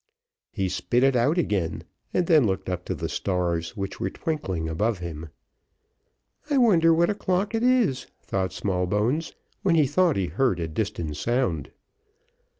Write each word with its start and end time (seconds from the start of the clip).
He 0.51 0.67
spit 0.67 1.03
it 1.03 1.15
out 1.15 1.37
again, 1.37 1.83
and 2.11 2.25
then 2.25 2.47
looked 2.47 2.69
up 2.69 2.85
to 2.85 2.95
the 2.95 3.07
stars, 3.07 3.77
which 3.77 3.99
were 3.99 4.09
twinkling 4.09 4.67
above 4.67 4.97
him. 4.97 5.29
I 6.49 6.57
wonder 6.57 6.91
what 6.91 7.11
o'clock 7.11 7.53
it 7.53 7.61
is, 7.61 8.07
thought 8.19 8.51
Smallbones, 8.51 9.35
when 9.61 9.75
he 9.75 9.85
thought 9.85 10.15
he 10.17 10.25
heard 10.25 10.59
a 10.59 10.67
distant 10.67 11.17
sound. 11.17 11.69